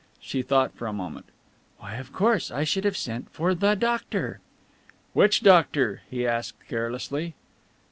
She 0.19 0.41
thought 0.41 0.73
for 0.73 0.87
a 0.87 0.93
moment. 0.93 1.27
"Why, 1.77 1.97
of 1.97 2.11
course, 2.11 2.49
I 2.49 2.63
should 2.63 2.85
have 2.85 2.97
sent 2.97 3.29
for 3.29 3.53
the 3.53 3.75
doctor." 3.75 4.39
"Which 5.13 5.41
doctor?" 5.41 6.01
he 6.09 6.25
asked 6.25 6.67
carelessly. 6.67 7.35